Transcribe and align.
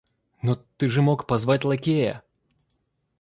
Но 0.41 0.55
ты 0.77 0.87
же 0.87 1.03
мог 1.03 1.27
позвать 1.27 1.63
лакея! 1.63 2.23